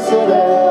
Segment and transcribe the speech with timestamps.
[0.00, 0.69] yesterday.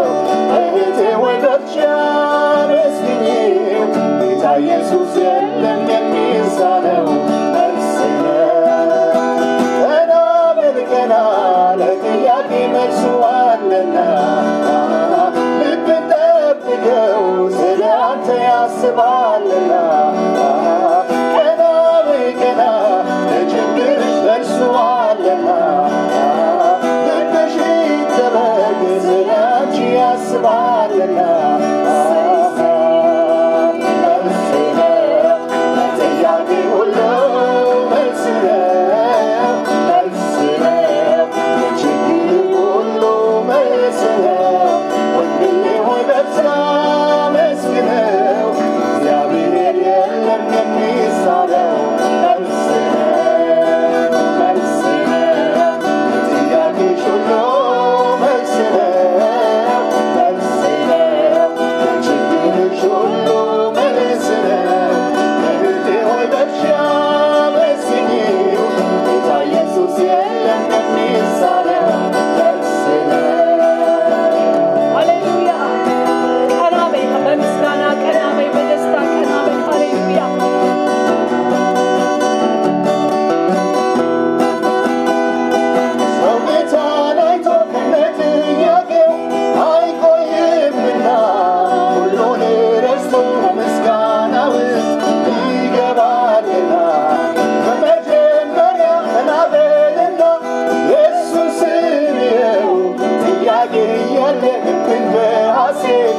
[104.41, 106.09] Everything I say.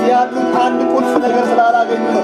[0.00, 2.22] ውስጥ ያሉት አንድ ቁልፍ ነገር ስላላገኙ ነው።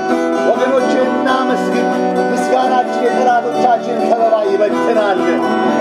[0.48, 1.86] ወገኖች እናመስግን።
[2.30, 5.18] ምስጋናችን የጠላቶቻችን ከበባ ይበትናል።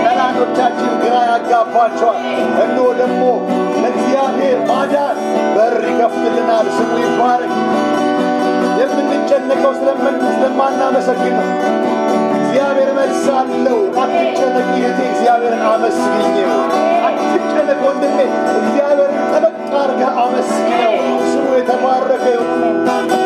[0.02, 2.18] ጠላቶቻችን ግራ ያጋባቸዋል።
[2.64, 3.22] እነሆ ደግሞ
[3.78, 5.16] ለእግዚአብሔር ማዳን
[5.56, 7.54] በር ይከፍትልናል። ስሙ ይባረክ።
[8.80, 11.48] የምንጨነቀው ስለማናመሰግን ነው።
[12.38, 16.52] እግዚአብሔር መልስ አለው። አትጨነቅ እህቴ፣ እግዚአብሔርን አመስግኘው።
[17.08, 18.18] አትጨነቅ ወንድሜ፣
[18.56, 21.15] እግዚአብሔርን ጠበቅ አድርገህ አመስግነው።
[21.66, 23.25] como arrepiou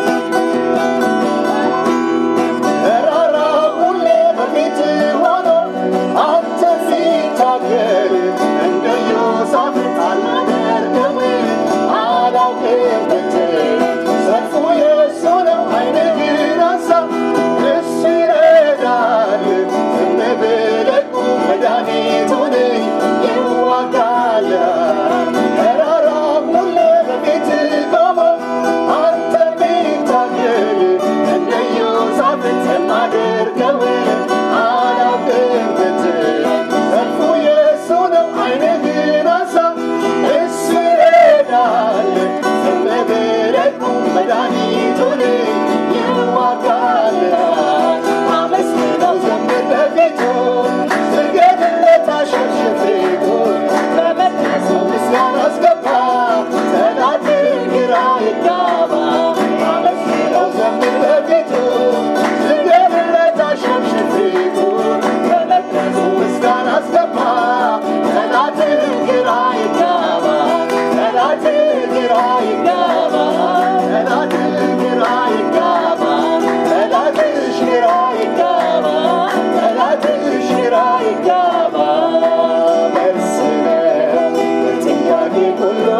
[85.33, 85.90] 天蓬元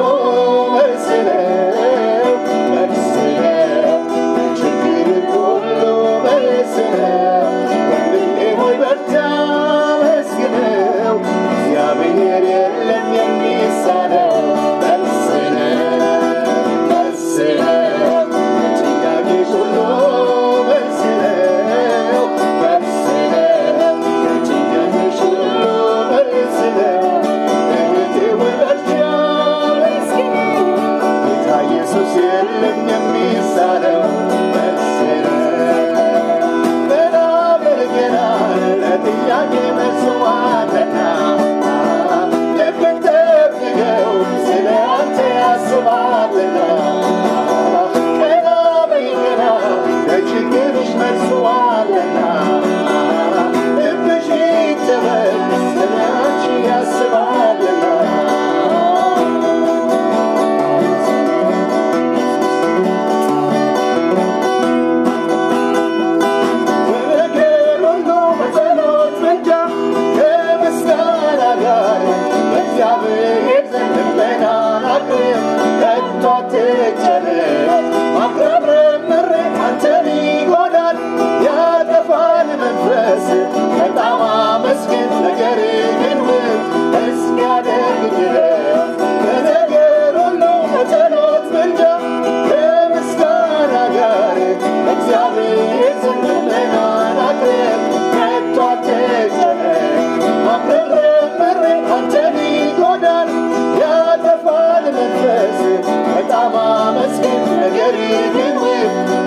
[104.13, 105.59] ያጠፋል መንፈስ
[106.07, 107.95] በጣም አመስገን ነገር
[108.35, 108.57] ግን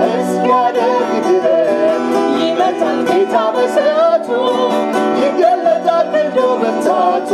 [0.09, 2.03] እስኪያደርግ ድረስ
[2.41, 4.29] ይመጣል ጌታ በሰዓቱ
[5.23, 7.31] ይገለጣል እንደው መታቱ